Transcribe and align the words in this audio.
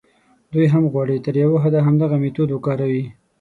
دوی 0.53 0.67
هم 0.73 0.83
غواړي 0.93 1.17
تر 1.25 1.35
یوه 1.43 1.57
حده 1.63 1.79
همدغه 1.87 2.15
میتود 2.23 2.49
وکاروي. 2.51 3.05